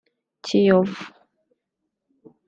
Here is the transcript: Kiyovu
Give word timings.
Kiyovu 0.45 1.05